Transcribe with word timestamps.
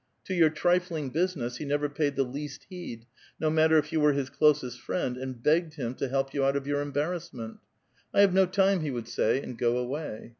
To 0.23 0.33
your 0.33 0.49
ti'ifling 0.49 1.11
business 1.13 1.57
he 1.57 1.63
never 1.65 1.87
paid 1.87 2.15
the 2.15 2.23
least 2.23 2.65
lieed, 2.71 3.03
no 3.39 3.51
matter 3.51 3.77
if 3.77 3.93
you 3.93 3.99
were 3.99 4.13
his 4.13 4.31
closest 4.31 4.81
friend, 4.81 5.15
and 5.15 5.43
begged 5.43 5.73
hini 5.73 5.95
to 5.97 6.07
help 6.09 6.33
you 6.33 6.43
out 6.43 6.55
of 6.55 6.65
your 6.65 6.81
embarrassment." 6.81 7.57
I 8.11 8.21
have 8.21 8.33
no 8.33 8.47
time," 8.47 8.81
be 8.81 8.89
would 8.89 9.07
say, 9.07 9.39
and 9.43 9.59
go 9.59 9.77
away. 9.77 10.29